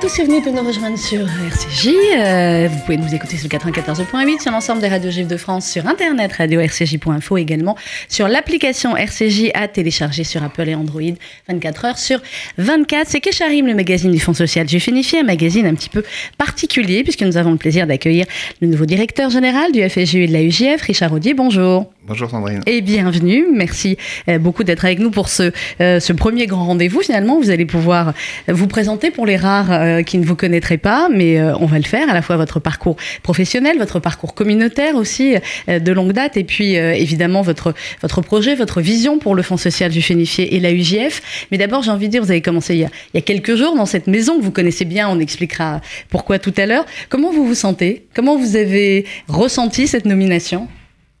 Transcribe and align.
Tous 0.00 0.18
et 0.18 0.24
bienvenue 0.24 0.50
de 0.50 0.56
nous 0.56 0.66
rejoindre 0.66 0.96
sur 0.96 1.20
RCJ. 1.20 1.90
Euh, 2.16 2.68
vous 2.72 2.78
pouvez 2.86 2.96
nous 2.96 3.14
écouter 3.14 3.36
sur 3.36 3.50
le 3.52 3.58
94.8 3.58 4.40
sur 4.40 4.50
l'ensemble 4.50 4.80
des 4.80 4.88
radios 4.88 5.10
juives 5.10 5.26
de 5.26 5.36
France, 5.36 5.68
sur 5.68 5.86
internet 5.86 6.32
radio-rcj.info 6.32 7.36
également 7.36 7.76
sur 8.08 8.26
l'application 8.26 8.96
RCJ 8.96 9.50
à 9.52 9.68
télécharger 9.68 10.24
sur 10.24 10.42
Apple 10.42 10.70
et 10.70 10.74
Android 10.74 11.02
24 11.50 11.84
heures 11.84 11.98
sur 11.98 12.22
24. 12.56 13.08
C'est 13.08 13.20
Kesharim, 13.20 13.66
le 13.66 13.74
magazine 13.74 14.10
du 14.10 14.18
Fonds 14.18 14.32
social 14.32 14.66
juif 14.66 14.86
unifié, 14.86 15.20
un 15.20 15.24
magazine 15.24 15.66
un 15.66 15.74
petit 15.74 15.90
peu 15.90 16.02
particulier 16.38 17.02
puisque 17.02 17.22
nous 17.22 17.36
avons 17.36 17.50
le 17.50 17.58
plaisir 17.58 17.86
d'accueillir 17.86 18.24
le 18.62 18.68
nouveau 18.68 18.86
directeur 18.86 19.28
général 19.28 19.70
du 19.70 19.86
FSJU 19.86 20.22
et 20.22 20.28
de 20.28 20.32
la 20.32 20.42
UJF, 20.42 20.80
Richard 20.80 21.12
Audier. 21.12 21.34
Bonjour. 21.34 21.90
Bonjour 22.06 22.30
Sandrine. 22.30 22.62
Et 22.64 22.80
bienvenue. 22.80 23.46
Merci 23.52 23.98
euh, 24.28 24.38
beaucoup 24.38 24.64
d'être 24.64 24.86
avec 24.86 24.98
nous 24.98 25.10
pour 25.10 25.28
ce, 25.28 25.52
euh, 25.82 26.00
ce 26.00 26.12
premier 26.14 26.46
grand 26.46 26.64
rendez-vous. 26.64 27.02
Finalement, 27.02 27.38
vous 27.38 27.50
allez 27.50 27.66
pouvoir 27.66 28.14
vous 28.48 28.66
présenter 28.66 29.10
pour 29.10 29.26
les 29.26 29.36
rares 29.36 29.89
euh, 29.90 30.02
qui 30.02 30.18
ne 30.18 30.24
vous 30.24 30.36
connaîtraient 30.36 30.78
pas, 30.78 31.08
mais 31.08 31.40
on 31.42 31.66
va 31.66 31.78
le 31.78 31.84
faire. 31.84 32.08
À 32.08 32.14
la 32.14 32.22
fois 32.22 32.36
votre 32.36 32.60
parcours 32.60 32.96
professionnel, 33.22 33.78
votre 33.78 34.00
parcours 34.00 34.34
communautaire 34.34 34.96
aussi 34.96 35.34
de 35.68 35.92
longue 35.92 36.12
date, 36.12 36.36
et 36.36 36.44
puis 36.44 36.74
évidemment 36.74 37.42
votre, 37.42 37.74
votre 38.00 38.20
projet, 38.22 38.54
votre 38.54 38.80
vision 38.80 39.18
pour 39.18 39.34
le 39.34 39.42
Fonds 39.42 39.56
social 39.56 39.90
du 39.90 40.02
Fénifié 40.02 40.54
et 40.54 40.60
la 40.60 40.72
UJF. 40.72 41.46
Mais 41.50 41.58
d'abord, 41.58 41.82
j'ai 41.82 41.90
envie 41.90 42.06
de 42.06 42.12
dire, 42.12 42.22
vous 42.22 42.30
avez 42.30 42.42
commencé 42.42 42.74
il 42.74 42.80
y, 42.80 43.18
a, 43.18 43.20
quelques 43.20 43.56
jours 43.56 43.76
dans 43.76 43.86
cette 43.86 44.06
maison 44.06 44.38
que 44.38 44.44
vous 44.44 44.50
connaissez 44.50 44.84
bien. 44.84 45.08
On 45.08 45.18
expliquera 45.18 45.80
pourquoi 46.08 46.38
tout 46.38 46.54
à 46.56 46.66
l'heure. 46.66 46.86
Comment 47.08 47.32
vous 47.32 47.46
vous 47.46 47.54
sentez? 47.54 48.06
Comment 48.14 48.36
vous 48.36 48.56
avez 48.56 49.06
ressenti 49.28 49.86
cette 49.86 50.04
nomination? 50.04 50.68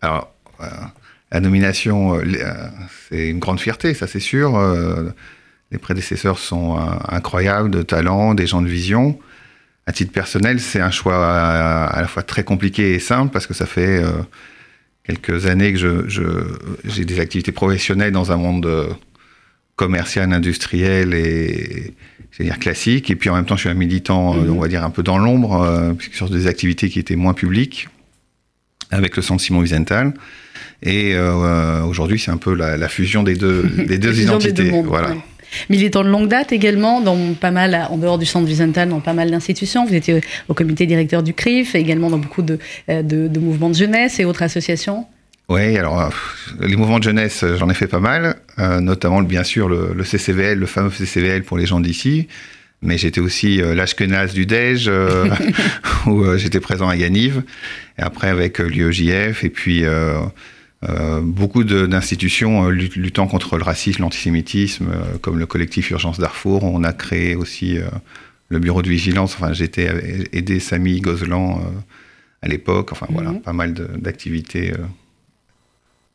Alors, 0.00 0.32
la 1.32 1.40
nomination, 1.40 2.16
euh, 2.16 2.22
euh, 2.22 2.68
c'est 3.08 3.28
une 3.28 3.38
grande 3.38 3.60
fierté, 3.60 3.94
ça 3.94 4.06
c'est 4.06 4.20
sûr. 4.20 4.58
Euh, 5.70 5.72
les 5.72 5.78
prédécesseurs 5.78 6.38
sont 6.38 6.78
incroyables, 7.08 7.70
de 7.70 7.82
talent, 7.82 8.34
des 8.34 8.46
gens 8.46 8.62
de 8.62 8.68
vision. 8.68 9.18
À 9.86 9.92
titre 9.92 10.12
personnel, 10.12 10.60
c'est 10.60 10.80
un 10.80 10.90
choix 10.90 11.26
à, 11.26 12.00
la 12.00 12.06
fois 12.06 12.22
très 12.22 12.44
compliqué 12.44 12.94
et 12.94 12.98
simple 12.98 13.32
parce 13.32 13.46
que 13.46 13.54
ça 13.54 13.66
fait 13.66 14.02
quelques 15.04 15.46
années 15.46 15.72
que 15.72 15.78
je, 15.78 16.44
j'ai 16.84 17.04
des 17.04 17.18
activités 17.18 17.50
professionnelles 17.50 18.12
dans 18.12 18.30
un 18.30 18.36
monde 18.36 18.96
commercial, 19.74 20.32
industriel 20.32 21.14
et 21.14 21.94
dire 22.38 22.58
classique. 22.58 23.10
Et 23.10 23.16
puis 23.16 23.30
en 23.30 23.34
même 23.34 23.46
temps, 23.46 23.56
je 23.56 23.62
suis 23.62 23.68
un 23.68 23.74
militant, 23.74 24.34
mmh. 24.34 24.50
on 24.50 24.60
va 24.60 24.68
dire 24.68 24.84
un 24.84 24.90
peu 24.90 25.02
dans 25.02 25.18
l'ombre, 25.18 25.96
sur 26.12 26.28
des 26.28 26.46
activités 26.46 26.88
qui 26.88 26.98
étaient 27.00 27.16
moins 27.16 27.34
publiques, 27.34 27.88
avec 28.90 29.16
le 29.16 29.22
centre 29.22 29.42
Simon 29.42 29.60
Wiesenthal. 29.60 30.12
Et 30.82 31.14
euh, 31.14 31.82
aujourd'hui, 31.82 32.18
c'est 32.18 32.30
un 32.30 32.36
peu 32.36 32.54
la, 32.54 32.88
fusion 32.88 33.22
des 33.22 33.34
deux, 33.34 33.62
des 33.86 33.98
deux 33.98 34.20
identités. 34.20 34.70
voilà. 34.84 35.14
Militant 35.68 36.02
de 36.04 36.08
longue 36.08 36.28
date 36.28 36.52
également, 36.52 37.00
dans 37.00 37.34
pas 37.34 37.50
mal, 37.50 37.88
en 37.90 37.98
dehors 37.98 38.18
du 38.18 38.26
centre 38.26 38.46
Vicental, 38.46 38.88
dans 38.88 39.00
pas 39.00 39.12
mal 39.12 39.30
d'institutions. 39.30 39.86
Vous 39.86 39.94
étiez 39.94 40.20
au 40.48 40.54
comité 40.54 40.86
directeur 40.86 41.22
du 41.22 41.34
CRIF, 41.34 41.74
également 41.74 42.10
dans 42.10 42.18
beaucoup 42.18 42.42
de, 42.42 42.58
euh, 42.88 43.02
de, 43.02 43.40
mouvements 43.40 43.70
de 43.70 43.74
jeunesse 43.74 44.20
et 44.20 44.24
autres 44.24 44.42
associations. 44.42 45.06
Oui, 45.48 45.76
alors 45.76 46.00
euh, 46.00 46.08
les 46.60 46.76
mouvements 46.76 46.98
de 46.98 47.04
jeunesse, 47.04 47.44
j'en 47.56 47.68
ai 47.68 47.74
fait 47.74 47.88
pas 47.88 48.00
mal, 48.00 48.36
notamment 48.58 49.22
bien 49.22 49.42
sûr 49.44 49.68
le, 49.68 49.92
le, 49.94 50.04
CCVL, 50.04 50.58
le 50.58 50.66
fameux 50.66 50.90
CCVL 50.90 51.42
pour 51.42 51.58
les 51.58 51.66
gens 51.66 51.80
d'ici. 51.80 52.28
Mais 52.82 52.96
j'étais 52.96 53.20
aussi 53.20 53.60
euh, 53.60 53.74
l'Ashkenaz 53.74 54.32
du 54.32 54.46
DEJ, 54.46 54.90
où 56.06 56.36
j'étais 56.36 56.60
présent 56.60 56.88
à 56.88 56.96
Yaniv, 56.96 57.42
et 57.98 58.02
après 58.02 58.28
avec 58.28 58.58
l'UEJF, 58.58 59.44
et 59.44 59.50
puis 59.50 59.84
euh, 60.88 61.20
beaucoup 61.20 61.62
d'institutions 61.62 62.66
euh, 62.66 62.70
luttant 62.70 63.26
contre 63.26 63.58
le 63.58 63.62
racisme, 63.62 64.02
l'antisémitisme, 64.02 64.88
euh, 64.90 65.18
comme 65.18 65.38
le 65.38 65.44
collectif 65.44 65.90
Urgence 65.90 66.18
Darfour. 66.18 66.64
On 66.64 66.84
a 66.84 66.92
créé 66.92 67.34
aussi 67.34 67.78
le 68.48 68.58
bureau 68.58 68.82
de 68.82 68.88
vigilance. 68.88 69.34
Enfin, 69.34 69.52
j'étais 69.52 70.28
aidé 70.32 70.58
Samy 70.58 71.00
Gozlan 71.00 71.60
à 72.42 72.48
l'époque. 72.48 72.92
Enfin, 72.92 73.06
voilà, 73.10 73.32
mhm. 73.32 73.42
pas 73.42 73.52
mal 73.52 73.74
d'activités 73.74 74.72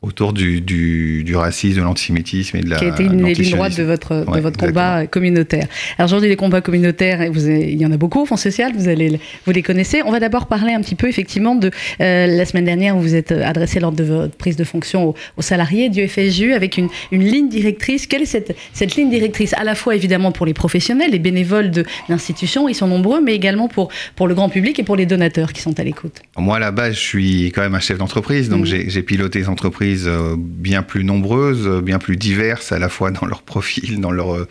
autour 0.06 0.32
du, 0.32 0.60
du, 0.60 1.24
du, 1.24 1.36
racisme, 1.36 1.78
de 1.78 1.82
l'antisémitisme 1.82 2.56
et 2.56 2.60
de 2.60 2.70
la. 2.70 2.76
Qui 2.76 2.84
a 2.84 2.88
été 2.88 3.04
une 3.04 3.22
des 3.24 3.34
lignes 3.34 3.52
droites 3.52 3.76
de 3.76 3.82
votre, 3.82 4.24
de 4.32 4.40
votre 4.40 4.58
combat 4.58 5.06
communautaire. 5.06 5.66
Alors 5.98 6.08
aujourd'hui, 6.08 6.28
les 6.28 6.36
combats 6.36 6.60
communautaires, 6.60 7.30
vous 7.32 7.48
il 7.48 7.80
y 7.80 7.86
en 7.86 7.92
a 7.92 7.96
beaucoup 7.96 8.22
au 8.22 8.26
Fonds 8.26 8.36
social, 8.36 8.72
vous, 8.76 8.88
allez, 8.88 9.18
vous 9.44 9.52
les 9.52 9.62
connaissez. 9.62 10.02
On 10.04 10.12
va 10.12 10.20
d'abord 10.20 10.46
parler 10.46 10.72
un 10.72 10.80
petit 10.80 10.94
peu 10.94 11.08
effectivement 11.08 11.54
de 11.54 11.70
euh, 12.00 12.26
la 12.26 12.44
semaine 12.44 12.64
dernière 12.64 12.96
où 12.96 13.00
vous 13.00 13.14
êtes 13.14 13.32
adressé 13.32 13.80
lors 13.80 13.92
de 13.92 14.04
votre 14.04 14.36
prise 14.36 14.56
de 14.56 14.64
fonction 14.64 15.14
aux, 15.36 15.42
salariés 15.42 15.88
du 15.88 16.06
FSJU 16.06 16.52
avec 16.52 16.76
une, 16.76 16.88
une, 17.10 17.22
ligne 17.22 17.48
directrice. 17.48 18.06
Quelle 18.06 18.22
est 18.22 18.26
cette, 18.26 18.56
cette 18.72 18.96
ligne 18.96 19.10
directrice? 19.10 19.54
À 19.54 19.64
la 19.64 19.74
fois 19.74 19.96
évidemment 19.96 20.32
pour 20.32 20.46
les 20.46 20.54
professionnels, 20.54 21.10
les 21.10 21.18
bénévoles 21.18 21.70
de 21.70 21.84
l'institution, 22.08 22.68
ils 22.68 22.74
sont 22.74 22.88
nombreux, 22.88 23.20
mais 23.20 23.34
également 23.34 23.68
pour, 23.68 23.90
pour 24.14 24.28
le 24.28 24.34
grand 24.34 24.48
public 24.48 24.78
et 24.78 24.82
pour 24.82 24.96
les 24.96 25.06
donateurs 25.06 25.52
qui 25.52 25.62
sont 25.62 25.78
à 25.78 25.84
l'écoute. 25.84 26.20
Moi, 26.36 26.56
à 26.56 26.60
la 26.60 26.70
base, 26.70 26.94
je 26.94 27.00
suis 27.00 27.46
quand 27.54 27.62
même 27.62 27.74
un 27.74 27.80
chef 27.80 27.98
d'entreprise, 27.98 28.48
donc 28.48 28.66
mmh. 28.66 28.88
j'ai 28.88 29.02
piloté 29.02 29.40
des 29.40 29.48
entreprises 29.48 29.95
euh, 30.06 30.34
bien 30.36 30.82
plus 30.82 31.04
nombreuses, 31.04 31.68
bien 31.82 31.98
plus 31.98 32.16
diverses, 32.16 32.72
à 32.72 32.78
la 32.78 32.88
fois 32.88 33.10
dans 33.10 33.26
leur 33.26 33.42
profil, 33.42 34.00
dans, 34.00 34.10
leur, 34.10 34.34
euh, 34.34 34.48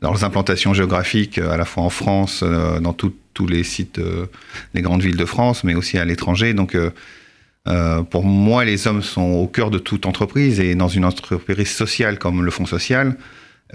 dans 0.00 0.10
leurs 0.10 0.24
implantations 0.24 0.74
géographiques, 0.74 1.38
à 1.38 1.56
la 1.56 1.64
fois 1.64 1.84
en 1.84 1.90
France, 1.90 2.42
euh, 2.42 2.80
dans 2.80 2.92
tous 2.92 3.12
les 3.48 3.64
sites, 3.64 3.98
les 4.74 4.82
grandes 4.82 5.00
villes 5.00 5.16
de 5.16 5.24
France, 5.24 5.64
mais 5.64 5.74
aussi 5.74 5.96
à 5.96 6.04
l'étranger. 6.04 6.52
Donc, 6.52 6.76
pour 8.10 8.24
moi, 8.24 8.66
les 8.66 8.86
hommes 8.86 9.02
sont 9.02 9.22
au 9.22 9.46
cœur 9.46 9.70
de 9.70 9.78
toute 9.78 10.04
entreprise 10.04 10.60
et 10.60 10.74
dans 10.74 10.88
une 10.88 11.06
entreprise 11.06 11.70
sociale 11.70 12.18
comme 12.18 12.44
le 12.44 12.50
Fonds 12.50 12.66
social, 12.66 13.16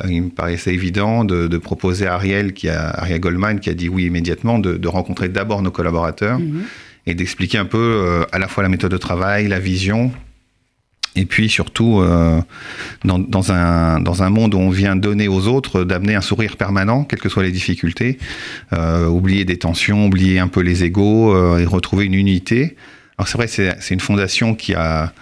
il 0.08 0.22
me 0.22 0.30
paraissait 0.30 0.72
évident 0.76 1.24
de, 1.24 1.58
proposer 1.58 2.06
à 2.06 2.14
Ariel, 2.14 2.54
qui 2.54 2.70
a, 2.70 2.90
Ariel 2.92 3.20
Goldman, 3.20 3.60
qui 3.60 3.72
a 3.72 3.74
dit 3.74 3.90
oui 3.90 4.06
immédiatement, 4.06 4.60
de, 4.60 4.88
rencontrer 4.88 5.30
d'abord 5.30 5.64
nos 5.64 5.72
collaborateurs 5.72 6.38
mm-hmm. 6.38 6.62
et 7.08 7.16
d'expliquer 7.16 7.58
un 7.58 7.66
peu 7.66 8.24
à 8.32 8.38
la 8.38 8.48
fois 8.48 8.62
la 8.62 8.70
méthode 8.70 8.92
de 8.92 8.98
travail, 8.98 9.48
la 9.48 9.60
vision, 9.60 10.12
et 11.16 11.26
puis 11.26 11.50
surtout, 11.50 12.00
euh, 12.00 12.42
dans, 13.04 13.20
dans, 13.20 13.52
un, 13.52 14.00
dans 14.00 14.24
un 14.24 14.30
monde 14.30 14.54
où 14.54 14.58
on 14.58 14.70
vient 14.70 14.96
donner 14.96 15.28
aux 15.28 15.48
autres, 15.48 15.84
d'amener 15.84 16.16
un 16.16 16.22
sourire 16.22 16.58
permanent, 16.58 17.04
quelles 17.04 17.20
que 17.20 17.30
soient 17.30 17.44
les 17.44 17.52
difficultés, 17.52 18.18
euh, 18.74 19.08
oublier 19.08 19.46
des 19.46 19.58
tensions, 19.58 20.08
oublier 20.08 20.40
un 20.40 20.48
peu 20.48 20.62
les 20.62 20.84
égaux 20.84 21.34
euh, 21.34 21.60
et 21.60 21.66
retrouver 21.66 22.06
une 22.06 22.14
unité. 22.14 22.76
Alors 23.18 23.28
c'est 23.28 23.38
vrai, 23.38 23.48
c'est 23.48 23.94
une 23.94 24.00
fondation 24.02 24.56
qui 24.56 24.74
a, 24.74 25.14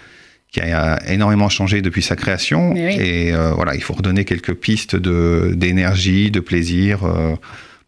qui 0.54 0.62
a 0.62 1.02
énormément 1.12 1.50
changé 1.50 1.82
depuis 1.82 2.04
sa 2.04 2.16
création. 2.16 2.76
Et 2.76 3.34
euh, 3.34 3.52
voilà, 3.54 3.76
il 3.76 3.82
faut 3.82 3.94
redonner 3.94 4.24
quelques 4.24 4.54
pistes 4.54 4.96
d'énergie, 4.96 6.26
de, 6.26 6.40
de, 6.40 6.40
plaisir 6.40 7.04
euh, 7.04 7.36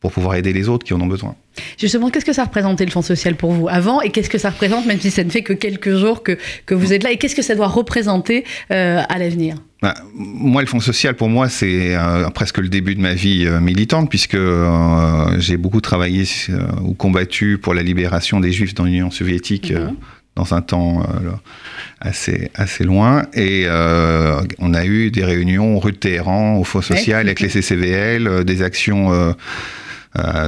pour 0.06 0.12
pouvoir 0.12 0.36
aider 0.36 0.54
les 0.54 0.70
autres 0.70 0.86
qui 0.86 0.94
en 0.94 1.02
ont 1.02 1.08
besoin. 1.08 1.34
Justement, 1.80 2.12
qu'est-ce 2.12 2.26
que 2.26 2.34
ça 2.34 2.44
représentait 2.44 2.86
le 2.86 2.92
Fonds 2.92 3.02
social 3.02 3.34
pour 3.34 3.52
vous 3.54 3.68
avant 3.68 4.02
et 4.02 4.12
qu'est-ce 4.12 4.30
que 4.30 4.38
ça 4.38 4.52
représente, 4.52 4.86
même 4.86 5.00
si 5.00 5.10
ça 5.10 5.24
ne 5.24 5.32
fait 5.32 5.42
que 5.42 5.52
quelques 5.52 5.96
jours 5.96 6.22
que, 6.22 6.38
que 6.68 6.76
vous 6.76 6.94
êtes 6.94 7.02
là, 7.02 7.10
et 7.10 7.18
qu'est-ce 7.18 7.34
que 7.34 7.42
ça 7.42 7.56
doit 7.56 7.68
représenter 7.68 8.44
euh, 8.70 9.02
à 9.10 9.18
l'avenir? 9.18 9.56
Bah, 9.82 9.96
moi, 10.14 10.62
le 10.62 10.68
Fonds 10.68 10.80
social, 10.80 11.16
pour 11.16 11.28
moi, 11.28 11.50
c'est 11.50 11.96
euh, 11.96 12.30
presque 12.30 12.60
le 12.60 12.70
début 12.70 12.94
de 12.94 13.02
ma 13.02 13.16
vie 13.16 13.48
euh, 13.48 13.60
militante, 13.60 14.12
puisque 14.12 14.38
j'ai 15.40 15.58
beaucoup 15.58 15.82
travaillé 15.82 16.26
ou 16.84 16.94
combattu 16.94 17.58
pour 17.58 17.74
la 17.74 17.82
libération 17.82 18.40
des 18.40 18.52
Juifs 18.52 18.76
dans 18.76 18.84
l'Union 18.84 19.10
soviétique 19.10 19.72
mhm. 19.72 19.96
dans 20.36 20.54
un 20.54 20.62
temps 20.62 21.04
assez, 22.00 22.52
assez 22.54 22.84
loin. 22.84 23.24
Et 23.34 23.66
on 24.60 24.74
a 24.76 24.86
eu 24.86 25.10
des 25.10 25.26
réunions 25.26 25.80
rue 25.80 25.94
de 25.94 25.98
Téhéran, 25.98 26.58
au 26.60 26.64
Fonds 26.64 26.84
social, 26.84 27.26
avec 27.26 27.40
les 27.40 27.50
CCVL, 27.50 28.46
des 28.46 28.62
actions 28.62 29.34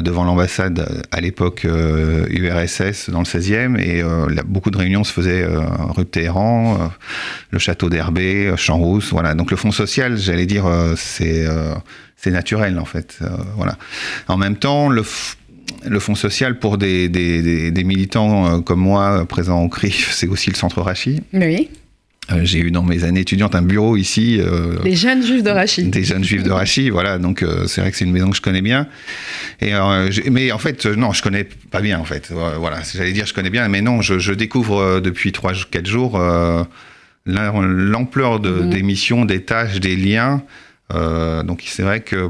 devant 0.02 0.24
l'ambassade 0.24 0.80
euh, 0.80 1.02
à 1.12 1.22
l'époque 1.22 1.64
URSS 1.64 3.10
euh, 3.10 3.12
dans 3.12 3.20
le 3.20 3.26
16e 3.26 3.80
et 3.80 4.04
beaucoup 4.46 4.72
de 4.72 4.78
réunions 4.78 5.04
se 5.04 5.12
faisaient 5.12 5.46
rue 5.46 6.04
de 6.04 6.10
Téhéran, 6.10 6.92
le 7.52 7.60
château 7.60 7.90
d'Herbé, 7.90 8.54
Champs-Rousse, 8.56 9.12
voilà. 9.12 9.34
Donc 9.34 9.52
le 9.52 9.58
fonds 9.58 9.72
social, 9.72 10.18
j'allais 10.18 10.46
dire, 10.46 10.66
c'est 10.96 11.46
c'est 12.16 12.32
naturel 12.32 12.80
en 12.80 12.86
fait, 12.86 13.20
voilà. 13.56 13.78
En 14.28 14.38
même 14.38 14.56
temps, 14.56 14.90
le 14.90 15.04
le 15.86 16.00
Fonds 16.00 16.16
social 16.16 16.60
pour 16.60 16.78
des, 16.78 17.10
des, 17.10 17.72
des, 17.72 17.84
militants 17.84 18.62
comme 18.62 18.80
moi 18.80 19.26
présents 19.28 19.64
au 19.64 19.70
CRIF, 19.70 20.12
c'est 20.14 20.28
aussi 20.28 20.50
le 20.50 20.56
centre 20.56 20.82
Rachi. 20.82 21.22
Oui. 21.34 21.70
Euh, 22.32 22.42
j'ai 22.44 22.60
eu 22.60 22.72
dans 22.72 22.84
mes 22.84 23.04
années 23.04 23.22
étudiantes 23.22 23.56
un 23.56 23.62
bureau 23.62 23.96
ici. 23.96 24.38
Euh, 24.40 24.80
des 24.84 24.96
jeunes 24.96 25.24
juifs 25.24 25.44
de 25.44 25.50
Rachid. 25.50 25.90
Des 25.90 26.04
jeunes 26.04 26.24
juifs 26.24 26.44
de 26.44 26.52
Rachid, 26.52 26.90
voilà. 26.92 27.18
Donc 27.18 27.42
euh, 27.42 27.68
c'est 27.68 27.82
vrai 27.82 27.92
que 27.92 27.98
c'est 27.98 28.06
une 28.06 28.12
maison 28.12 28.30
que 28.30 28.36
je 28.36 28.42
connais 28.42 28.62
bien. 28.62 28.88
Et 29.62 29.72
mais 30.30 30.52
en 30.52 30.58
fait, 30.58 30.86
non, 30.86 31.14
je 31.14 31.22
connais 31.22 31.46
pas 31.46 31.82
bien 31.82 32.00
en 32.00 32.04
fait. 32.06 32.32
Voilà, 32.32 32.82
j'allais 32.94 33.14
dire 33.14 33.26
je 33.26 33.34
connais 33.34 33.50
bien, 33.50 33.68
mais 33.70 33.82
non, 33.82 34.02
je, 34.02 34.20
je 34.20 34.34
découvre 34.34 35.00
depuis 35.00 35.32
trois, 35.32 35.54
quatre 35.72 35.88
jours 35.88 36.22
l'ampleur 37.26 38.40
de, 38.40 38.50
mhm. 38.50 38.70
des 38.70 38.84
missions, 38.84 39.26
des 39.26 39.42
tâches, 39.44 39.80
des 39.80 39.96
liens. 39.96 40.44
donc 40.92 41.64
c'est 41.66 41.84
vrai 41.84 42.02
que 42.02 42.30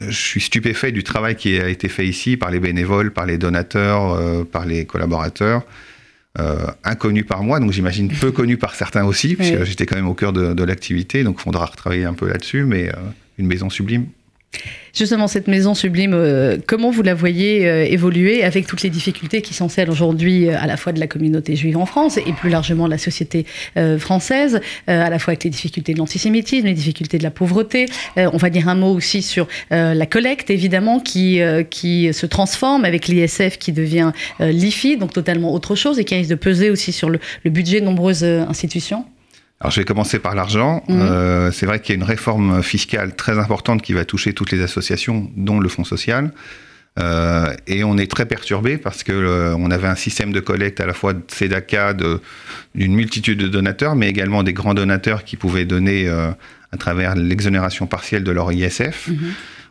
je 0.00 0.10
suis 0.10 0.40
stupéfait 0.40 0.92
du 0.92 1.04
travail 1.04 1.36
qui 1.36 1.58
a 1.58 1.68
été 1.68 1.88
fait 1.88 2.06
ici 2.06 2.36
par 2.36 2.50
les 2.50 2.60
bénévoles, 2.60 3.12
par 3.12 3.26
les 3.26 3.38
donateurs, 3.38 4.46
par 4.46 4.66
les 4.66 4.84
collaborateurs. 4.84 5.64
Euh, 6.38 6.66
inconnu 6.82 7.24
par 7.24 7.42
moi, 7.42 7.60
donc 7.60 7.72
j'imagine 7.72 8.08
peu 8.08 8.32
connu 8.32 8.56
par 8.56 8.74
certains 8.74 9.04
aussi, 9.04 9.36
puisque 9.36 9.64
j'étais 9.64 9.84
quand 9.84 9.96
même 9.96 10.08
au 10.08 10.14
cœur 10.14 10.32
de, 10.32 10.64
l'activité, 10.64 11.24
donc 11.24 11.36
il 11.38 11.42
faudra 11.42 11.66
retravailler 11.66 12.04
un 12.04 12.14
peu 12.14 12.26
là-dessus, 12.26 12.64
mais 12.64 12.88
euh, 12.88 12.96
une 13.36 13.46
maison 13.46 13.68
sublime. 13.68 14.06
Justement, 14.94 15.26
cette 15.26 15.48
maison 15.48 15.74
sublime, 15.74 16.12
euh, 16.12 16.58
comment 16.66 16.90
vous 16.90 17.02
la 17.02 17.14
voyez 17.14 17.66
euh, 17.66 17.84
évoluer 17.86 18.44
avec 18.44 18.66
toutes 18.66 18.82
les 18.82 18.90
difficultés 18.90 19.40
qui 19.40 19.54
sont 19.54 19.70
celles 19.70 19.90
aujourd'hui 19.90 20.48
euh, 20.48 20.56
à 20.60 20.66
la 20.66 20.76
fois 20.76 20.92
de 20.92 21.00
la 21.00 21.06
communauté 21.06 21.56
juive 21.56 21.78
en 21.78 21.86
France 21.86 22.18
et 22.18 22.32
plus 22.32 22.50
largement 22.50 22.84
de 22.84 22.90
la 22.90 22.98
société 22.98 23.46
française, 23.98 24.60
à 24.86 25.08
la 25.08 25.18
fois 25.18 25.32
avec 25.32 25.44
les 25.44 25.50
difficultés 25.50 25.94
de 25.94 25.98
l'antisémitisme, 25.98 26.66
les 26.66 26.74
difficultés 26.74 27.18
de 27.18 27.22
la 27.22 27.30
pauvreté. 27.30 27.86
on 28.16 28.36
va 28.36 28.50
dire 28.50 28.68
un 28.68 28.74
mot 28.74 28.92
aussi 28.94 29.22
sur 29.22 29.48
la 29.70 30.06
collecte, 30.06 30.50
évidemment, 30.50 31.00
qui, 31.00 31.40
qui 31.70 32.12
se 32.12 32.26
transforme 32.26 32.84
avec 32.84 33.08
l'ISF 33.08 33.58
qui 33.58 33.72
devient 33.72 34.12
l'IFI, 34.40 34.96
donc 34.96 35.12
totalement 35.12 35.52
autre 35.52 35.74
chose 35.74 35.98
et 35.98 36.04
qui 36.04 36.14
risque 36.14 36.30
de 36.30 36.34
peser 36.34 36.70
aussi 36.70 36.92
sur 36.92 37.08
le, 37.08 37.18
le 37.44 37.50
budget 37.50 37.80
de 37.80 37.86
nombreuses 37.86 38.24
institutions. 38.24 39.04
Alors 39.62 39.70
je 39.70 39.80
vais 39.80 39.84
commencer 39.84 40.18
par 40.18 40.34
l'argent. 40.34 40.82
Mhm. 40.88 41.00
Euh, 41.00 41.52
c'est 41.52 41.66
vrai 41.66 41.78
qu'il 41.78 41.94
y 41.94 41.96
a 41.96 42.00
une 42.02 42.06
réforme 42.06 42.64
fiscale 42.64 43.14
très 43.14 43.38
importante 43.38 43.80
qui 43.80 43.92
va 43.92 44.04
toucher 44.04 44.32
toutes 44.32 44.50
les 44.50 44.60
associations, 44.60 45.30
dont 45.36 45.60
le 45.60 45.68
Fonds 45.68 45.84
social. 45.84 46.32
Euh, 46.98 47.54
et 47.68 47.84
on 47.84 47.96
est 47.96 48.10
très 48.10 48.26
perturbé 48.26 48.76
parce 48.76 49.04
que 49.04 49.12
euh, 49.12 49.54
on 49.56 49.70
avait 49.70 49.86
un 49.86 49.94
système 49.94 50.32
de 50.32 50.40
collecte 50.40 50.80
à 50.80 50.86
la 50.86 50.92
fois 50.92 51.12
de 51.12 51.22
CEDACA, 51.28 51.94
d'une 52.74 52.94
multitude 52.94 53.38
de 53.38 53.46
donateurs, 53.46 53.94
mais 53.94 54.08
également 54.08 54.42
des 54.42 54.52
grands 54.52 54.74
donateurs 54.74 55.22
qui 55.22 55.36
pouvaient 55.36 55.64
donner 55.64 56.08
à 56.08 56.76
travers 56.76 57.14
l'exonération 57.14 57.86
partielle 57.86 58.24
de 58.24 58.32
leur 58.32 58.52
ISF. 58.52 59.08
Mhm. 59.08 59.16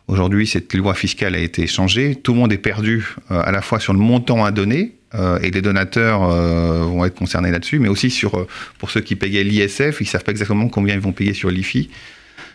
Aujourd'hui, 0.08 0.46
cette 0.46 0.72
loi 0.72 0.94
fiscale 0.94 1.34
a 1.34 1.38
été 1.38 1.66
changée. 1.66 2.16
Tout 2.16 2.32
le 2.32 2.38
monde 2.38 2.52
est 2.52 2.58
perdu 2.58 3.14
à 3.28 3.52
la 3.52 3.60
fois 3.60 3.78
sur 3.78 3.92
le 3.92 3.98
montant 3.98 4.42
à 4.42 4.52
donner, 4.52 4.96
euh, 5.14 5.38
et 5.42 5.50
les 5.50 5.60
donateurs 5.60 6.22
euh, 6.22 6.84
vont 6.84 7.04
être 7.04 7.14
concernés 7.14 7.50
là-dessus, 7.50 7.78
mais 7.78 7.88
aussi 7.88 8.10
sur, 8.10 8.38
euh, 8.38 8.46
pour 8.78 8.90
ceux 8.90 9.00
qui 9.00 9.16
payaient 9.16 9.44
l'ISF, 9.44 10.00
ils 10.00 10.04
ne 10.04 10.08
savent 10.08 10.24
pas 10.24 10.32
exactement 10.32 10.68
combien 10.68 10.94
ils 10.94 11.00
vont 11.00 11.12
payer 11.12 11.34
sur 11.34 11.50
l'IFI. 11.50 11.90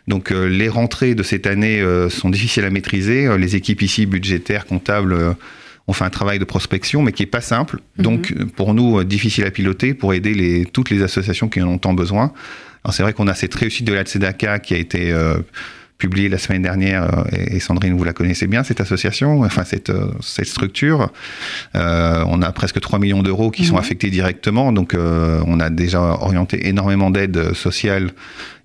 Donc 0.07 0.29
les 0.31 0.69
rentrées 0.69 1.15
de 1.15 1.23
cette 1.23 1.47
année 1.47 1.83
sont 2.09 2.29
difficiles 2.29 2.63
à 2.63 2.69
maîtriser. 2.69 3.27
Les 3.37 3.57
équipes 3.57 3.81
ici, 3.81 4.05
budgétaires, 4.05 4.65
comptables, 4.65 5.35
ont 5.85 5.91
fait 5.91 6.05
un 6.05 6.09
travail 6.09 6.39
de 6.39 6.45
prospection, 6.45 7.01
mais 7.01 7.11
qui 7.11 7.23
n'est 7.23 7.27
pas 7.29 7.41
simple. 7.41 7.81
Mhm. 7.97 8.03
Donc 8.03 8.33
pour 8.55 8.73
nous, 8.73 9.03
difficile 9.03 9.43
à 9.43 9.51
piloter 9.51 9.93
pour 9.93 10.13
aider 10.13 10.33
les, 10.33 10.63
toutes 10.63 10.91
les 10.91 11.03
associations 11.03 11.49
qui 11.49 11.61
en 11.61 11.67
ont 11.67 11.77
tant 11.77 11.93
besoin. 11.93 12.31
Alors 12.85 12.93
c'est 12.93 13.03
vrai 13.03 13.11
qu'on 13.11 13.27
a 13.27 13.33
cette 13.33 13.53
réussite 13.53 13.85
de 13.85 13.91
la 13.91 14.03
Tzedaka 14.03 14.59
qui 14.59 14.75
a 14.75 14.77
été 14.77 15.13
publié 15.97 16.29
la 16.29 16.37
semaine 16.37 16.61
dernière, 16.61 17.03
euh, 17.03 17.23
et 17.35 17.59
Sandrine, 17.59 17.95
vous 17.97 18.03
la 18.03 18.13
connaissez 18.13 18.47
bien, 18.47 18.63
cette 18.63 18.81
association, 18.81 19.41
enfin 19.41 19.63
cette, 19.63 19.89
euh, 19.89 20.11
cette 20.21 20.47
structure. 20.47 21.11
Euh, 21.75 22.23
on 22.27 22.41
a 22.41 22.51
presque 22.51 22.79
3 22.79 22.99
millions 22.99 23.23
d'euros 23.23 23.51
qui 23.51 23.65
sont 23.65 23.73
mhm. 23.73 23.79
affectés 23.79 24.09
directement, 24.09 24.71
donc 24.71 24.95
on 24.95 25.59
a 25.59 25.69
déjà 25.69 26.01
orienté 26.01 26.67
énormément 26.67 27.09
d'aides 27.09 27.53
sociales, 27.53 28.11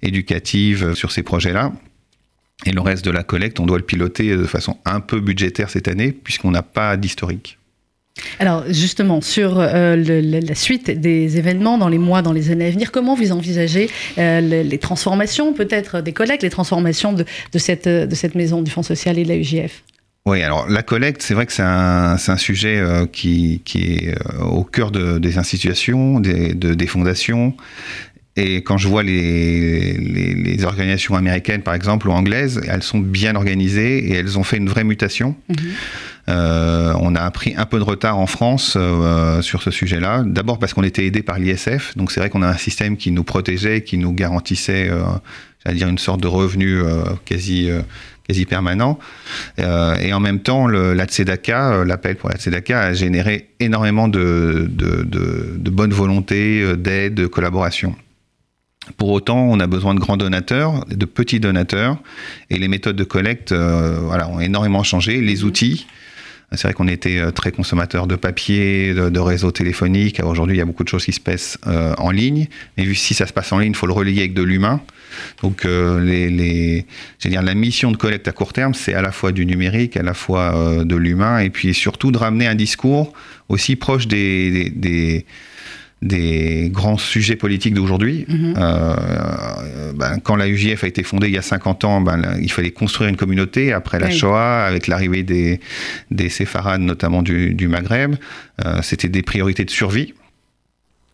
éducatives 0.03 0.95
sur 0.95 1.13
ces 1.13 1.23
projets-là. 1.23 1.73
Et 2.65 2.73
le 2.73 2.81
reste 2.81 3.05
de 3.05 3.11
la 3.11 3.23
collecte, 3.23 3.59
on 3.61 3.67
doit 3.67 3.79
le 3.79 3.85
piloter 3.85 4.37
de 4.37 4.45
façon 4.45 4.77
un 4.85 5.01
peu 5.01 5.21
budgétaire 5.21 5.71
cette 5.71 5.89
année, 5.89 6.13
puisqu'on 6.13 6.51
n'a 6.51 6.63
pas 6.63 6.97
d'historique. 6.97 7.59
Alors 8.39 8.65
justement, 8.69 9.21
sur 9.21 9.59
euh, 9.59 9.97
la 9.97 10.55
suite 10.55 10.91
des 10.91 11.39
événements 11.39 11.79
dans 11.79 11.89
les 11.89 11.99
mois, 11.99 12.23
dans 12.23 12.33
les 12.33 12.51
années 12.51 12.67
à 12.67 12.71
venir, 12.71 12.93
comment 12.93 13.15
vous 13.15 13.33
envisagez 13.33 13.91
euh, 14.19 14.41
les, 14.41 14.79
transformations 14.79 15.53
peut-être 15.53 16.01
des 16.01 16.13
collectes, 16.13 16.43
les 16.43 16.51
transformations 16.51 17.13
de, 17.13 17.25
cette, 17.59 17.89
de 17.89 18.15
cette 18.15 18.35
maison 18.35 18.63
du 18.63 18.71
Fonds 18.71 18.83
social 18.83 19.19
et 19.19 19.25
de 19.25 19.29
la 19.29 19.37
UJF 19.37 19.83
oui, 20.25 20.41
alors 20.45 20.69
la 20.69 20.85
collecte, 20.85 21.21
c'est 21.21 21.35
vrai 21.35 21.47
que 21.47 21.53
c'est 21.53 21.65
un, 21.65 22.15
un, 22.15 22.37
sujet 22.37 22.79
euh, 22.79 23.07
qui, 23.07 23.61
qui, 23.65 23.83
est 23.83 24.15
au 24.41 24.63
cœur 24.63 24.93
de, 24.93 25.19
des 25.19 25.37
institutions, 25.37 26.21
des, 26.21 26.55
de, 26.55 26.75
des 26.75 26.87
fondations. 26.87 27.57
Et 28.37 28.63
quand 28.63 28.79
je 28.79 28.87
vois 28.87 29.03
les, 29.03 29.95
les, 29.95 30.35
les, 30.35 30.65
organisations 30.65 31.17
américaines, 31.17 31.63
par 31.63 31.75
exemple, 31.75 32.09
ou 32.09 32.13
anglaises, 32.13 32.61
elles 32.69 32.85
sont 32.85 33.01
bien 33.01 33.35
organisées 33.35 34.11
et 34.11 34.13
elles 34.13 34.39
ont 34.39 34.45
fait 34.45 34.59
une 34.59 34.69
vraie 34.69 34.85
mutation. 34.85 35.35
Mm-hmm. 35.51 35.57
Euh, 36.29 36.95
on 37.01 37.15
a 37.15 37.31
pris 37.31 37.55
un 37.57 37.67
peu 37.67 37.79
de 37.79 37.85
retard 37.85 38.19
en 38.19 38.27
France 38.27 38.75
euh, 38.77 39.43
sur 39.43 39.63
ce 39.63 39.71
sujet-là. 39.71 40.23
D'abord 40.25 40.59
parce 40.59 40.73
qu'on 40.73 40.85
était 40.85 41.05
aidé 41.05 41.23
par 41.23 41.39
l'ISF, 41.39 41.97
donc 41.97 42.13
c'est 42.13 42.21
vrai 42.21 42.31
qu'on 42.31 42.43
a 42.43 42.49
un 42.49 42.57
système 42.57 42.97
qui 42.97 43.11
nous 43.11 43.25
protégeait, 43.25 43.83
qui 43.83 43.99
nous 43.99 44.13
garantissait, 44.13 44.89
euh, 44.89 45.03
j'allais 45.65 45.79
dire, 45.79 45.89
une 45.89 45.99
sorte 45.99 46.21
de 46.21 46.29
revenu 46.29 46.79
euh, 46.79 47.03
quasi 47.25 47.69
quasi 48.29 48.45
permanent. 48.45 49.01
et 49.59 50.13
en 50.13 50.21
même 50.21 50.39
temps, 50.39 50.69
le, 50.69 50.95
la 50.95 51.07
Tzedaka, 51.07 51.85
l'appel 51.85 52.15
pour 52.15 52.29
la 52.29 52.37
Tzedaka 52.37 52.81
a 52.81 52.93
généré 52.93 53.49
énormément 53.59 54.07
de, 54.07 54.69
de, 54.71 55.03
de, 55.03 55.57
de 55.59 55.71
bonne 55.71 55.93
volonté, 55.93 56.77
d'aide, 56.77 57.15
de 57.15 57.27
collaboration. 57.27 57.97
Pour 58.97 59.11
autant, 59.11 59.41
on 59.41 59.59
a 59.59 59.67
besoin 59.67 59.97
de 59.97 59.99
grands 59.99 60.17
donateurs, 60.17 60.85
de 60.87 61.05
petits 61.05 61.41
donateurs, 61.41 61.99
et 62.49 62.59
les 62.59 62.69
méthodes 62.69 62.95
de 62.95 63.05
collecte 63.05 63.53
voilà, 63.53 64.29
ont 64.29 64.39
énormément 64.39 64.85
changé. 64.85 65.21
Les 65.21 65.43
outils, 65.43 65.87
c'est 66.55 66.69
vrai 66.69 66.75
qu'on 66.75 66.89
était 66.89 67.19
euh, 67.19 67.31
très 67.31 67.53
consommateur 67.53 68.07
de 68.07 68.17
papier, 68.17 68.95
de, 68.95 69.21
réseaux 69.21 69.51
téléphoniques. 69.51 70.21
Aujourd'hui, 70.23 70.57
il 70.57 70.59
y 70.59 70.63
a 70.63 70.65
beaucoup 70.65 70.85
de 70.85 70.89
choses 70.89 71.05
qui 71.05 71.13
se 71.13 71.21
passent 71.21 71.59
euh, 71.67 71.95
en 71.99 72.11
ligne. 72.11 72.49
Mais 72.77 72.85
vu 72.85 72.95
si 72.95 73.15
ça 73.15 73.27
se 73.27 73.33
passe 73.33 73.53
en 73.53 73.59
ligne, 73.59 73.73
il 73.73 73.77
faut 73.77 73.87
le 73.87 73.93
relier 73.93 74.19
avec 74.19 74.35
de 74.35 74.43
l'humain. 74.43 74.81
Donc, 75.43 75.65
euh, 75.65 76.01
les, 76.01 76.87
dire, 77.25 77.43
la 77.43 77.55
mission 77.55 77.91
de 77.91 77.97
collecte 77.97 78.29
à 78.29 78.33
court 78.33 78.53
terme, 78.53 78.75
c'est 78.75 78.95
à 78.95 79.03
la 79.03 79.13
fois 79.13 79.33
du 79.33 79.47
numérique, 79.47 79.97
à 79.97 80.03
la 80.03 80.15
fois 80.15 80.83
de 80.85 80.97
l'humain, 80.97 81.39
et 81.39 81.51
puis 81.51 81.75
surtout 81.75 82.11
de 82.11 82.19
ramener 82.19 82.47
un 82.47 82.55
discours 82.55 83.13
aussi 83.49 83.77
proche 83.77 84.07
des 84.07 84.71
des 84.71 85.27
grands 86.73 86.99
sujets 86.99 87.37
politiques 87.37 87.75
d'aujourd'hui. 87.75 88.25
Mhm. 88.29 88.55
Euh, 88.57 89.93
ben, 89.95 90.19
quand 90.23 90.37
la 90.37 90.49
UJF 90.49 90.85
a 90.85 90.87
été 90.87 91.03
fondée 91.03 91.29
il 91.29 91.35
y 91.35 91.39
a 91.39 91.43
50 91.43 91.85
ans, 91.85 92.01
ben, 92.01 92.37
il 92.41 92.51
fallait 92.51 92.71
construire 92.71 93.09
une 93.09 93.17
communauté 93.17 93.73
après 93.73 93.99
la 93.99 94.11
Shoah, 94.11 94.65
avec 94.65 94.87
l'arrivée 94.87 95.23
des, 95.23 95.61
des 96.11 96.29
séfarades, 96.29 96.81
notamment 96.81 97.23
du, 97.23 97.55
du 97.55 97.69
Maghreb. 97.69 98.17
Euh, 98.65 98.81
C'était 98.83 99.09
des 99.09 99.23
priorités 99.23 99.65
de 99.65 99.71
survie, 99.71 100.15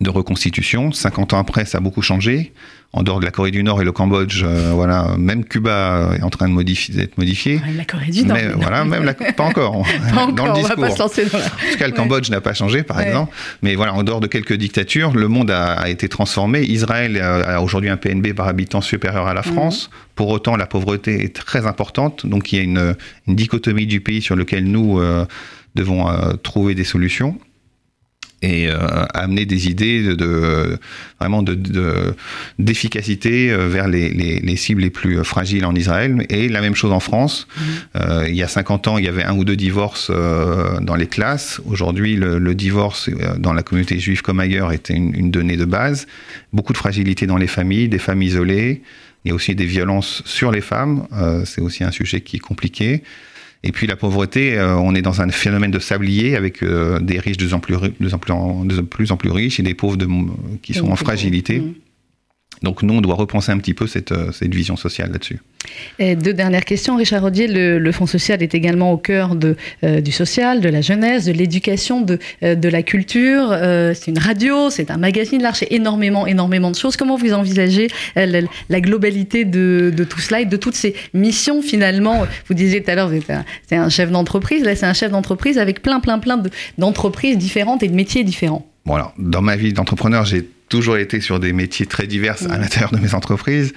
de 0.00 0.10
reconstitution. 0.10 0.92
50 0.92 1.32
ans 1.32 1.38
après, 1.38 1.64
ça 1.64 1.78
a 1.78 1.80
beaucoup 1.80 2.02
changé 2.02 2.52
en 2.94 3.02
dehors 3.02 3.20
de 3.20 3.24
la 3.26 3.30
Corée 3.30 3.50
du 3.50 3.62
Nord 3.62 3.82
et 3.82 3.84
le 3.84 3.92
Cambodge, 3.92 4.42
euh, 4.42 4.72
voilà, 4.72 5.14
même 5.18 5.44
Cuba 5.44 6.12
est 6.16 6.22
en 6.22 6.30
train 6.30 6.48
de 6.48 6.54
modifier, 6.54 6.94
d'être 6.94 7.18
modifié. 7.18 7.60
la 7.76 7.84
Corée 7.84 8.10
du 8.10 8.24
Nord. 8.24 8.38
Mais, 8.38 8.48
voilà, 8.48 8.84
même 8.86 9.04
la, 9.04 9.12
pas 9.36 9.44
encore. 9.44 9.82
pas 9.82 10.22
encore, 10.22 10.32
dans 10.32 10.46
le 10.46 10.52
discours. 10.54 10.75
On 10.78 10.80
va 10.80 10.88
pas 10.88 10.94
se 10.94 10.99
lancer 10.99 11.26
dans 11.26 11.38
la... 11.38 11.44
En 11.44 11.73
tout 11.73 11.78
cas, 11.78 11.87
le 11.87 11.92
Cambodge 11.92 12.30
n'a 12.30 12.40
pas 12.40 12.54
changé, 12.54 12.82
par 12.82 13.00
exemple. 13.00 13.34
Mais 13.61 13.75
voilà, 13.75 13.92
en 13.92 14.04
dehors 14.04 14.20
de 14.20 14.26
quelques 14.26 14.54
dictatures, 14.54 15.12
le 15.12 15.28
monde 15.28 15.50
a, 15.50 15.75
a 15.75 15.88
été 15.90 16.08
transformé. 16.08 16.62
Israël 16.62 17.20
a, 17.20 17.61
aujourd'hui 17.61 17.90
un 17.90 17.99
PNB 17.99 18.32
par 18.32 18.49
habitant 18.49 18.80
supérieur 18.80 19.26
à 19.26 19.34
la 19.34 19.42
mhm. 19.44 19.52
France. 19.52 19.90
Pour 20.14 20.28
autant, 20.28 20.56
la 20.56 20.66
pauvreté 20.66 21.23
est 21.23 21.37
très 21.37 21.66
importante. 21.66 22.25
Donc, 22.25 22.52
il 22.52 22.56
y 22.56 22.61
a 22.61 22.62
une, 22.62 22.94
une 23.26 23.37
dichotomie 23.37 23.87
du 23.87 24.00
pays 24.00 24.23
sur 24.23 24.34
lequel 24.34 24.64
nous 24.64 24.99
euh, 24.99 25.26
devons 25.75 26.08
euh, 26.08 26.32
trouver 26.42 26.75
des 26.75 26.84
solutions 26.84 27.38
et 28.40 28.68
euh, 28.68 28.78
amener 29.14 29.47
des 29.47 29.68
idées 29.68 30.14
de, 30.14 30.78
vraiment 31.18 31.42
de, 31.42 32.14
d'efficacité 32.58 33.50
euh, 33.50 33.68
vers 33.68 33.88
les, 33.88 34.11
les, 34.11 34.38
les, 34.38 34.56
cibles 34.56 34.82
les 34.82 34.90
plus 34.90 35.25
fragiles 35.25 35.64
en 35.64 35.75
Israël. 35.75 36.25
Et 36.28 36.49
la 36.49 36.61
même 36.61 36.76
chose 36.76 36.92
en 36.92 37.00
France. 37.00 37.49
Mmh. 37.49 37.62
Euh, 37.97 38.26
il 38.28 38.37
y 38.37 38.42
a 38.42 38.49
50 38.49 38.88
ans, 38.88 38.99
il 38.99 39.04
y 39.04 39.08
avait 39.08 39.25
un 39.25 39.37
ou 39.37 39.44
deux 39.44 39.56
divorces 39.56 40.11
euh, 40.11 40.78
dans 40.80 40.94
les 40.94 41.08
classes. 41.08 41.61
Aujourd'hui, 41.66 42.14
le, 42.14 42.38
le, 42.38 42.54
divorce 42.54 43.11
dans 43.38 43.52
la 43.52 43.62
communauté 43.62 43.99
juive 43.99 44.23
comme 44.23 44.40
ailleurs 44.40 44.73
était 44.73 44.94
une, 44.94 45.14
une, 45.14 45.30
donnée 45.30 45.56
de 45.56 45.64
base. 45.64 46.06
Beaucoup 46.52 46.73
de 46.73 46.78
fragilité 46.78 47.26
dans 47.26 47.37
les 47.37 47.47
familles, 47.47 47.88
des 47.88 47.99
femmes 47.99 48.23
isolées. 48.23 48.82
Il 49.25 49.28
y 49.28 49.32
a 49.32 49.35
aussi 49.35 49.54
des 49.56 49.66
violences 49.66 50.23
sur 50.25 50.52
les 50.52 50.61
femmes. 50.61 51.06
c'est 51.44 51.61
aussi 51.61 51.82
un 51.82 51.90
sujet 51.90 52.20
qui 52.20 52.37
est 52.37 52.40
compliqué. 52.40 53.02
Et 53.64 53.72
puis 53.72 53.86
la 53.86 53.96
pauvreté, 53.96 54.56
euh, 54.56 54.76
on 54.76 54.94
est 54.94 55.02
dans 55.02 55.20
un 55.20 55.28
phénomène 55.30 55.70
de 55.70 55.78
sablier 55.78 56.36
avec 56.36 56.62
euh, 56.62 57.00
des 57.00 57.18
riches 57.18 57.36
de 57.36 57.44
plus, 57.44 57.54
en 57.54 58.18
plus, 58.18 58.36
de 58.64 58.80
plus 58.82 59.10
en 59.12 59.16
plus 59.16 59.30
riches 59.30 59.58
et 59.58 59.62
des 59.62 59.74
pauvres 59.74 59.96
de, 59.96 60.06
qui 60.62 60.74
sont 60.74 60.90
en 60.90 60.96
fragilité. 60.96 61.60
Mmh. 61.60 61.74
Donc 62.62 62.82
nous, 62.82 62.94
on 62.94 63.00
doit 63.00 63.14
repenser 63.14 63.52
un 63.52 63.58
petit 63.58 63.74
peu 63.74 63.86
cette, 63.86 64.12
euh, 64.12 64.32
cette 64.32 64.54
vision 64.54 64.76
sociale 64.76 65.12
là-dessus. 65.12 65.40
deux 65.98 66.32
dernières 66.32 66.64
questions. 66.64 66.96
Richard 66.96 67.22
Rodier, 67.22 67.46
le, 67.48 67.92
Fonds 67.92 68.06
social 68.06 68.42
est 68.42 68.54
également 68.54 68.92
au 68.92 68.96
cœur 68.96 69.34
de, 69.34 69.56
euh, 69.82 70.00
du 70.00 70.12
social, 70.12 70.60
de 70.60 70.68
la 70.68 70.80
jeunesse, 70.80 71.24
de 71.24 71.32
l'éducation, 71.32 72.00
de, 72.00 72.18
euh, 72.42 72.54
de 72.54 72.68
la 72.68 72.82
culture. 72.82 73.54
c'est 73.94 74.10
une 74.10 74.18
radio, 74.18 74.70
c'est 74.70 74.90
un 74.90 74.98
magazine 74.98 75.42
large, 75.42 75.58
c'est 75.58 75.72
énormément, 75.72 76.26
énormément 76.26 76.70
de 76.70 76.76
choses. 76.76 76.96
Comment 76.96 77.16
vous 77.16 77.32
envisagez 77.32 77.88
la, 78.16 78.80
globalité 78.80 79.44
de, 79.44 79.92
de, 79.94 80.04
tout 80.04 80.20
cela 80.20 80.40
et 80.40 80.44
de 80.44 80.56
toutes 80.56 80.74
ces 80.74 80.94
missions 81.14 81.62
finalement? 81.62 82.26
Vous 82.46 82.54
disiez 82.54 82.82
tout 82.82 82.90
à 82.90 82.94
l'heure, 82.94 83.10
c'est 83.68 83.76
un, 83.76 83.82
un, 83.82 83.88
chef 83.88 84.10
d'entreprise. 84.10 84.62
Là, 84.64 84.76
c'est 84.76 84.86
un 84.86 84.94
chef 84.94 85.10
d'entreprise 85.10 85.58
avec 85.58 85.82
plein, 85.82 86.00
plein, 86.00 86.18
plein 86.18 86.42
d'entreprises 86.76 87.38
différentes 87.38 87.82
et 87.82 87.88
de 87.88 87.94
métiers 87.94 88.24
différents. 88.24 88.66
Bon, 88.86 88.96
dans 89.18 89.42
ma 89.42 89.56
vie 89.56 89.72
d'entrepreneur, 89.72 90.24
j'ai 90.24 90.48
toujours 90.68 90.96
été 90.96 91.20
sur 91.20 91.40
des 91.40 91.52
métiers 91.52 91.87
très 91.87 92.06
divers 92.06 92.37
à 92.50 92.58
l'intérieur 92.58 92.90
de 92.90 92.98
mes 92.98 93.14
entreprises. 93.14 93.72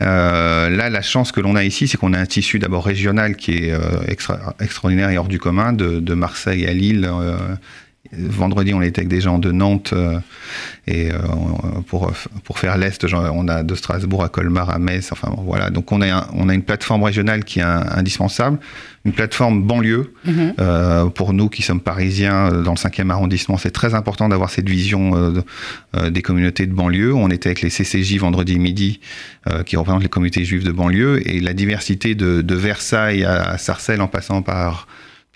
Euh, 0.00 0.70
là, 0.70 0.90
la 0.90 1.02
chance 1.02 1.32
que 1.32 1.40
l'on 1.40 1.56
a 1.56 1.64
ici, 1.64 1.88
c'est 1.88 1.96
qu'on 1.96 2.12
a 2.12 2.18
un 2.18 2.26
tissu 2.26 2.58
d'abord 2.58 2.84
régional 2.84 3.36
qui 3.36 3.52
est 3.52 3.72
euh, 3.72 3.80
extra, 4.06 4.54
extraordinaire 4.60 5.10
et 5.10 5.18
hors 5.18 5.28
du 5.28 5.38
commun, 5.38 5.72
de, 5.72 6.00
de 6.00 6.14
Marseille 6.14 6.66
à 6.66 6.72
Lille. 6.72 7.08
Euh, 8.14 8.26
vendredi, 8.28 8.74
on 8.74 8.82
était 8.82 9.00
avec 9.00 9.08
des 9.08 9.20
gens 9.20 9.38
de 9.38 9.52
Nantes 9.52 9.94
et 10.86 11.10
pour, 11.86 12.10
pour 12.44 12.58
faire 12.58 12.78
l'Est, 12.78 13.04
on 13.12 13.48
a 13.48 13.62
de 13.62 13.74
Strasbourg 13.74 14.24
à 14.24 14.28
Colmar, 14.28 14.70
à 14.70 14.78
Metz. 14.78 15.12
Enfin 15.12 15.34
voilà, 15.38 15.70
donc 15.70 15.92
on 15.92 16.00
a, 16.00 16.28
on 16.32 16.48
a 16.48 16.54
une 16.54 16.62
plateforme 16.62 17.02
régionale 17.02 17.44
qui 17.44 17.60
est 17.60 17.62
indispensable, 17.62 18.58
une 19.04 19.12
plateforme 19.12 19.62
banlieue. 19.62 20.14
Mhm. 20.24 21.10
pour 21.14 21.32
nous 21.32 21.48
qui 21.48 21.62
sommes 21.62 21.80
parisiens 21.80 22.50
dans 22.62 22.72
le 22.72 22.76
5e 22.76 23.10
arrondissement, 23.10 23.58
c'est 23.58 23.70
très 23.70 23.94
important 23.94 24.28
d'avoir 24.28 24.50
cette 24.50 24.68
vision 24.68 25.34
des 26.10 26.22
communautés 26.22 26.66
de 26.66 26.72
banlieue. 26.72 27.14
On 27.14 27.28
était 27.28 27.50
avec 27.50 27.62
les 27.62 27.70
CCJ 27.70 28.18
vendredi 28.18 28.58
midi, 28.58 29.00
qui 29.66 29.76
représentent 29.76 30.02
les 30.02 30.08
communautés 30.08 30.44
juives 30.44 30.64
de 30.64 30.72
banlieue, 30.72 31.20
et 31.28 31.40
la 31.40 31.52
diversité 31.52 32.14
de, 32.14 32.40
de 32.40 32.54
Versailles 32.54 33.24
à 33.24 33.58
Sarcelles 33.58 34.00
en 34.00 34.08
passant 34.08 34.42
par 34.42 34.86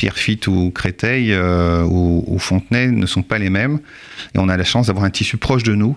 Pierrefitte 0.03 0.49
ou 0.49 0.73
Créteil 0.75 1.33
euh, 1.33 1.85
ou, 1.85 2.37
Fontenay 2.41 2.89
ne 2.89 3.07
sont 3.07 3.23
pas 3.23 3.39
les 3.39 3.51
mêmes. 3.51 3.79
Et 4.35 4.39
on 4.41 4.49
a 4.49 4.57
la 4.57 4.65
chance 4.65 4.89
d'avoir 4.89 5.05
un 5.05 5.11
tissu 5.11 5.37
proche 5.37 5.63
de 5.63 5.77
nous. 5.77 5.97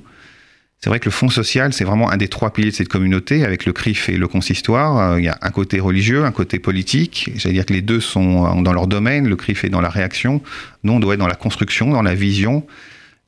C'est 0.79 0.91
vrai 0.91 0.99
que 0.99 1.05
le 1.05 1.11
fonds 1.11 1.29
social, 1.29 1.73
c'est 1.73 1.85
vraiment 1.85 2.11
un 2.11 2.17
des 2.17 2.27
trois 2.27 2.53
piliers 2.53 2.69
de 2.69 2.75
cette 2.75 2.87
communauté, 2.87 3.43
avec 3.43 3.65
le 3.65 3.73
CRIF 3.73 4.09
et 4.09 4.17
le 4.17 4.27
consistoire. 4.27 5.13
Euh, 5.13 5.19
il 5.19 5.25
y 5.25 5.27
a 5.27 5.39
un 5.41 5.49
côté 5.49 5.79
religieux, 5.79 6.23
un 6.23 6.31
côté 6.31 6.59
politique. 6.59 7.31
J'allais 7.35 7.53
dire 7.53 7.65
que 7.65 7.73
les 7.73 7.81
deux 7.81 7.99
sont 7.99 8.61
dans 8.61 8.73
leur 8.73 8.85
domaine. 8.85 9.27
Le 9.27 9.35
CRIF 9.35 9.63
est 9.63 9.69
dans 9.69 9.81
la 9.81 9.89
réaction. 9.89 10.39
Nous, 10.83 10.93
on 10.93 10.99
doit 10.99 11.15
être 11.15 11.19
dans 11.19 11.25
la 11.25 11.33
construction, 11.33 11.89
dans 11.89 12.03
la 12.03 12.13
vision. 12.13 12.67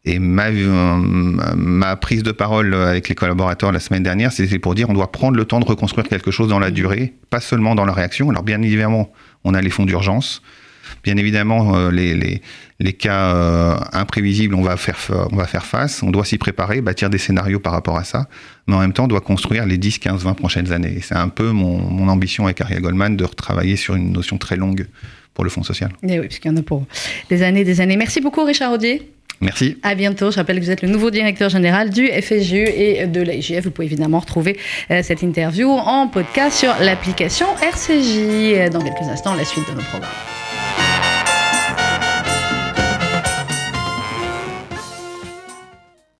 Et 0.06 0.20
ma, 0.20 0.52
ma, 0.52 1.96
prise 1.96 2.22
de 2.22 2.32
parole 2.32 2.76
avec 2.76 3.10
les 3.10 3.16
collaborateurs 3.16 3.72
la 3.72 3.80
semaine 3.80 4.04
dernière, 4.04 4.32
c'était 4.32 4.60
pour 4.60 4.76
dire 4.76 4.92
on 4.92 4.94
doit 4.94 5.12
prendre 5.12 5.36
le 5.36 5.44
temps 5.44 5.60
de 5.60 5.66
reconstruire 5.66 6.08
quelque 6.08 6.30
chose 6.30 6.48
dans 6.48 6.60
la 6.60 6.70
durée, 6.70 7.16
pas 7.32 7.42
seulement 7.42 7.74
dans 7.74 7.84
la 7.84 7.94
réaction. 7.94 8.30
Alors 8.30 8.44
bien 8.44 8.62
évidemment, 8.62 9.12
on 9.44 9.56
a 9.56 9.62
les 9.62 9.72
fonds 9.72 9.86
d'urgence. 9.86 10.44
Bien 11.04 11.18
évidemment, 11.18 11.76
euh, 11.76 11.92
les, 11.92 12.16
les, 12.16 12.42
les, 12.80 12.94
cas 12.94 13.36
euh, 13.36 13.78
imprévisibles, 13.94 14.56
on 14.56 14.62
va, 14.62 14.78
faire, 14.78 14.98
on 15.32 15.36
va 15.36 15.46
faire 15.46 15.66
face. 15.66 16.04
On 16.04 16.12
doit 16.12 16.26
s'y 16.26 16.38
préparer, 16.38 16.82
bâtir 16.82 17.10
des 17.10 17.18
scénarios 17.18 17.60
par 17.60 17.74
rapport 17.74 17.98
à 17.98 18.04
ça. 18.04 18.28
Mais 18.68 18.76
en 18.76 18.80
même 18.80 18.94
temps, 18.94 19.06
on 19.06 19.08
doit 19.08 19.22
construire 19.22 19.66
les 19.66 19.78
10, 19.78 20.00
15, 20.00 20.24
20 20.24 20.34
prochaines 20.34 20.72
années. 20.72 20.96
Et 20.98 21.02
c'est 21.02 21.16
un 21.16 21.30
peu 21.30 21.52
mon, 21.52 21.78
mon 21.80 22.08
ambition 22.10 22.46
avec 22.46 22.62
Ariel 22.62 22.82
Goldman 22.82 23.16
de 23.16 23.24
retravailler 23.24 23.76
sur 23.76 23.96
une 23.96 24.12
notion 24.12 24.38
très 24.38 24.56
longue 24.56 24.88
pour 25.34 25.44
le 25.44 25.52
Fonds 25.52 25.64
social. 25.64 25.92
Et 26.02 26.14
eh 26.14 26.20
oui, 26.20 26.28
puisqu'il 26.28 26.48
y 26.48 26.52
en 26.52 26.58
a 26.58 26.64
pour 26.64 26.86
des 27.30 27.44
années 27.44 27.64
des 27.64 27.80
années. 27.80 27.96
Merci 27.96 28.22
beaucoup, 28.22 28.44
Richard 28.44 28.72
Audier. 28.72 29.12
Merci. 29.40 29.78
À 29.84 29.94
bientôt. 29.94 30.32
Je 30.32 30.38
rappelle 30.38 30.60
que 30.60 30.64
vous 30.64 30.72
êtes 30.72 30.82
le 30.82 30.90
nouveau 30.90 31.12
directeur 31.12 31.50
général 31.50 31.92
du 31.92 32.08
FSJU 32.08 32.66
et 32.68 33.06
de 33.06 33.22
l'AIGF. 33.22 33.66
Vous 33.66 33.72
pouvez 33.72 33.86
évidemment 33.86 34.20
retrouver 34.20 34.58
euh, 34.90 35.02
cette 35.04 35.22
interview 35.22 35.70
en 35.70 36.08
podcast 36.08 36.58
sur 36.58 36.74
l'application 36.82 37.46
RCJ. 37.62 38.72
Dans 38.72 38.82
quelques 38.82 39.08
instants, 39.08 39.36
la 39.36 39.46
suite 39.46 39.70
de 39.70 39.76
nos 39.76 39.84
programmes. 39.84 40.37